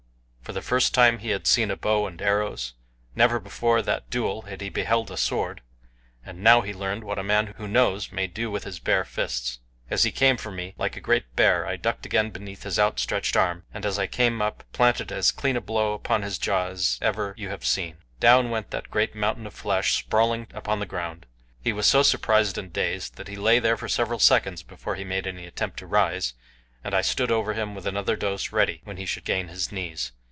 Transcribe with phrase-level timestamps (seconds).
[0.41, 2.73] For the first time he had seen a bow and arrows,
[3.15, 5.61] never before that duel had he beheld a sword,
[6.25, 9.59] and now he learned what a man who knows may do with his bare fists.
[9.89, 13.37] As he came for me, like a great bear, I ducked again beneath his outstretched
[13.37, 16.99] arm, and as I came up planted as clean a blow upon his jaw as
[17.01, 17.99] ever you have seen.
[18.19, 21.27] Down went that great mountain of flesh sprawling upon the ground.
[21.63, 25.05] He was so surprised and dazed that he lay there for several seconds before he
[25.05, 26.33] made any attempt to rise,
[26.83, 30.11] and I stood over him with another dose ready when he should gain his knees.